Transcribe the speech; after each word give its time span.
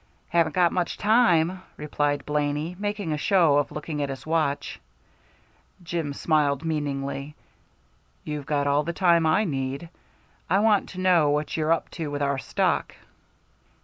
"Haven't 0.29 0.55
got 0.55 0.71
much 0.71 0.97
time," 0.97 1.61
replied 1.77 2.25
Blaney, 2.25 2.75
making 2.79 3.13
a 3.13 3.19
show 3.19 3.57
of 3.59 3.71
looking 3.71 4.01
at 4.01 4.09
his 4.09 4.25
watch. 4.25 4.79
Jim 5.83 6.11
smiled 6.11 6.65
meaningly. 6.65 7.35
"You've 8.23 8.47
got 8.47 8.65
all 8.65 8.81
the 8.81 8.93
time 8.93 9.27
I 9.27 9.43
need. 9.43 9.89
I 10.49 10.57
want 10.61 10.89
to 10.89 10.99
know 10.99 11.29
what 11.29 11.55
you're 11.55 11.71
up 11.71 11.87
to 11.91 12.09
with 12.09 12.23
our 12.23 12.39
stock." 12.39 12.95